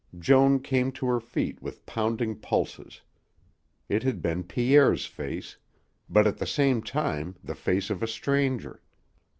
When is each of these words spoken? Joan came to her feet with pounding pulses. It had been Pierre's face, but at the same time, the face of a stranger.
Joan 0.17 0.61
came 0.61 0.91
to 0.93 1.05
her 1.05 1.19
feet 1.19 1.61
with 1.61 1.85
pounding 1.85 2.35
pulses. 2.35 3.01
It 3.87 4.01
had 4.01 4.19
been 4.19 4.43
Pierre's 4.43 5.05
face, 5.05 5.57
but 6.09 6.25
at 6.25 6.39
the 6.39 6.47
same 6.47 6.81
time, 6.81 7.35
the 7.43 7.53
face 7.53 7.91
of 7.91 8.01
a 8.01 8.07
stranger. 8.07 8.81